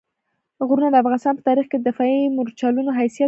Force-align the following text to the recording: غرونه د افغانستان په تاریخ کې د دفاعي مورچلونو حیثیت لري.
غرونه 0.67 0.89
د 0.91 0.95
افغانستان 1.01 1.33
په 1.37 1.43
تاریخ 1.49 1.65
کې 1.69 1.77
د 1.79 1.83
دفاعي 1.89 2.19
مورچلونو 2.35 2.91
حیثیت 2.99 3.17
لري. 3.17 3.19